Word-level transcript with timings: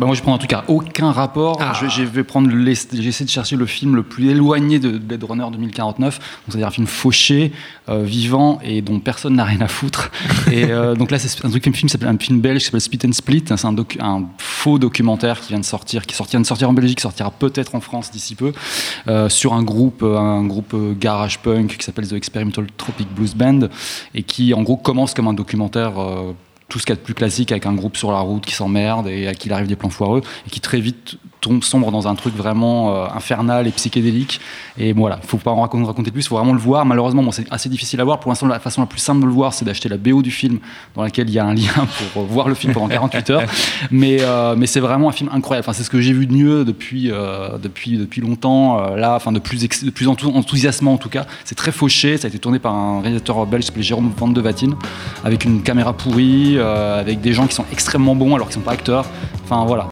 bah 0.00 0.06
moi 0.06 0.14
je 0.14 0.22
prends 0.22 0.34
en 0.34 0.38
tout 0.38 0.46
cas 0.46 0.62
aucun 0.68 1.10
rapport. 1.10 1.58
Ah. 1.60 1.72
Je, 1.74 1.88
je 1.88 2.04
vais 2.04 2.22
prendre 2.22 2.48
j'essaie 2.92 3.24
de 3.24 3.28
chercher 3.28 3.56
le 3.56 3.66
film 3.66 3.96
le 3.96 4.04
plus 4.04 4.30
éloigné 4.30 4.78
de 4.78 4.96
Blade 4.96 5.24
Runner 5.24 5.46
2049, 5.50 6.18
donc 6.20 6.24
c'est-à-dire 6.46 6.68
un 6.68 6.70
film 6.70 6.86
fauché, 6.86 7.50
euh, 7.88 8.04
vivant 8.04 8.60
et 8.62 8.80
dont 8.80 9.00
personne 9.00 9.34
n'a 9.34 9.42
rien 9.42 9.60
à 9.60 9.66
foutre. 9.66 10.12
et 10.52 10.66
euh, 10.66 10.94
donc 10.94 11.10
là 11.10 11.18
c'est 11.18 11.44
un 11.44 11.50
truc 11.50 11.66
un 11.66 11.72
film 11.72 11.88
s'appelle 11.88 12.10
un 12.10 12.16
film 12.16 12.40
belge 12.40 12.60
qui 12.60 12.66
s'appelle 12.66 12.80
Split 12.80 13.00
and 13.08 13.12
Split. 13.12 13.44
C'est 13.48 14.00
un, 14.00 14.28
faux 14.38 14.78
documentaire 14.78 15.40
qui 15.40 15.48
vient 15.48 15.58
de 15.58 15.64
sortir, 15.64 16.06
qui 16.06 16.14
sorti- 16.14 16.30
vient 16.30 16.42
de 16.42 16.46
sortir 16.46 16.70
en 16.70 16.74
Belgique, 16.74 16.98
qui 16.98 17.02
sortira 17.02 17.32
peut-être 17.32 17.74
en 17.74 17.80
France 17.80 18.12
d'ici 18.12 18.36
peu, 18.36 18.52
euh, 19.08 19.28
sur 19.28 19.52
un 19.52 19.64
groupe, 19.64 20.04
un 20.04 20.44
groupe 20.44 20.76
garage 20.96 21.40
punk 21.40 21.76
qui 21.76 21.84
s'appelle 21.84 22.06
The 22.06 22.12
Experimental 22.12 22.68
Tropic 22.76 23.12
Blues 23.12 23.34
Band 23.34 23.66
et 24.14 24.22
qui 24.22 24.54
en 24.54 24.62
gros 24.62 24.76
commence 24.76 25.12
comme 25.12 25.26
un 25.26 25.34
documentaire. 25.34 25.94
Tout 26.68 26.78
ce 26.78 26.86
qu'il 26.86 26.94
y 26.94 26.98
a 26.98 27.00
de 27.00 27.04
plus 27.04 27.14
classique 27.14 27.50
avec 27.50 27.66
un 27.66 27.74
groupe 27.74 27.96
sur 27.96 28.12
la 28.12 28.20
route 28.20 28.44
qui 28.44 28.54
s'emmerde 28.54 29.08
et 29.08 29.26
à 29.26 29.34
qui 29.34 29.48
il 29.48 29.52
arrive 29.52 29.66
des 29.66 29.76
plans 29.76 29.88
foireux 29.88 30.22
et 30.46 30.50
qui 30.50 30.60
très 30.60 30.80
vite 30.80 31.18
tombe 31.48 31.64
sombre 31.64 31.90
dans 31.90 32.06
un 32.08 32.14
truc 32.14 32.34
vraiment 32.36 32.94
euh, 32.94 33.06
infernal 33.14 33.66
et 33.66 33.70
psychédélique. 33.70 34.40
Et 34.78 34.92
voilà 34.92 35.18
faut 35.26 35.38
pas 35.38 35.50
en 35.50 35.60
raconter, 35.62 35.86
raconter 35.86 36.10
plus 36.10 36.26
faut 36.28 36.36
vraiment 36.36 36.52
le 36.52 36.58
voir. 36.58 36.84
Malheureusement 36.84 37.22
bon, 37.22 37.32
c'est 37.32 37.46
assez 37.50 37.68
difficile 37.68 38.00
à 38.00 38.04
voir. 38.04 38.20
Pour 38.20 38.30
l'instant 38.30 38.46
la 38.46 38.60
façon 38.60 38.80
la 38.82 38.86
plus 38.86 39.00
simple 39.00 39.20
de 39.22 39.26
le 39.26 39.32
voir 39.32 39.52
c'est 39.54 39.64
d'acheter 39.64 39.88
la 39.88 39.96
BO 39.96 40.22
du 40.22 40.30
film 40.30 40.58
dans 40.94 41.02
laquelle 41.02 41.28
il 41.28 41.34
y 41.34 41.38
a 41.38 41.44
un 41.44 41.54
lien 41.54 41.72
pour 42.12 42.22
euh, 42.22 42.26
voir 42.28 42.48
le 42.48 42.54
film 42.54 42.72
pendant 42.72 42.88
48 42.88 43.30
heures. 43.30 43.42
Mais, 43.90 44.18
euh, 44.20 44.54
mais 44.56 44.66
c'est 44.66 44.80
vraiment 44.80 45.08
un 45.08 45.12
film 45.12 45.30
incroyable. 45.32 45.64
Enfin, 45.66 45.72
c'est 45.72 45.82
ce 45.82 45.90
que 45.90 46.00
j'ai 46.00 46.12
vu 46.12 46.26
de 46.26 46.32
mieux 46.32 46.64
depuis, 46.64 47.10
euh, 47.10 47.56
depuis, 47.62 47.96
depuis 47.96 48.20
longtemps 48.20 48.94
là. 48.94 49.14
Enfin 49.16 49.32
de 49.32 49.38
plus, 49.38 49.62
de 49.62 49.90
plus 49.90 50.06
enthou- 50.08 50.34
enthousiasmant 50.34 50.92
en 50.94 50.98
tout 50.98 51.08
cas. 51.08 51.26
C'est 51.44 51.54
très 51.54 51.72
fauché. 51.72 52.16
Ça 52.18 52.26
a 52.26 52.28
été 52.28 52.38
tourné 52.38 52.58
par 52.58 52.74
un 52.74 53.00
réalisateur 53.00 53.46
belge 53.46 53.70
qui 53.70 53.82
Jérôme 53.82 54.12
Van 54.16 54.28
de 54.28 54.40
Vatine 54.40 54.74
avec 55.24 55.44
une 55.44 55.62
caméra 55.62 55.92
pourrie 55.92 56.56
euh, 56.58 57.00
avec 57.00 57.20
des 57.20 57.32
gens 57.32 57.46
qui 57.46 57.54
sont 57.54 57.64
extrêmement 57.72 58.14
bons 58.14 58.34
alors 58.34 58.48
qu'ils 58.48 58.54
sont 58.54 58.60
pas 58.60 58.72
acteurs. 58.72 59.06
Enfin 59.44 59.64
voilà 59.64 59.86